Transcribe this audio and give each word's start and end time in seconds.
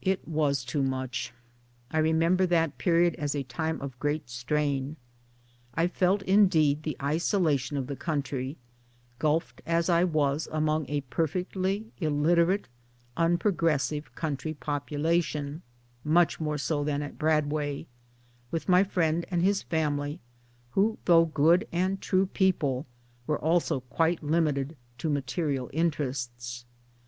It 0.00 0.26
was 0.26 0.64
too 0.64 0.82
much. 0.82 1.32
I 1.92 1.98
remember 1.98 2.46
that 2.46 2.78
period 2.78 3.14
as 3.14 3.32
a 3.36 3.44
time 3.44 3.80
of 3.80 3.96
great 4.00 4.28
strain. 4.28 4.96
I 5.76 5.86
felt 5.86 6.22
indeed 6.22 6.82
the 6.82 6.96
isolation 7.00 7.76
of 7.76 7.86
the 7.86 7.94
country 7.94 8.56
gulfed 9.20 9.60
as 9.64 9.88
I 9.88 10.02
was 10.02 10.48
among 10.50 10.86
a 10.90 11.02
perfectly 11.02 11.86
illiterate 12.00 12.66
unprogressive 13.16 14.12
country 14.16 14.52
population 14.52 15.62
(much 16.02 16.40
more 16.40 16.58
so 16.58 16.82
than 16.82 17.00
at 17.00 17.16
Bradway), 17.16 17.86
with 18.50 18.68
my 18.68 18.82
friend 18.82 19.24
and 19.30 19.42
his 19.44 19.62
family, 19.62 20.18
who 20.72 20.98
though 21.04 21.26
good 21.26 21.68
and 21.70 22.00
true 22.00 22.26
people 22.26 22.84
were 23.28 23.38
also 23.38 23.78
quite 23.82 24.24
limited 24.24 24.76
to 24.98 25.08
material 25.08 25.70
interests. 25.72 26.64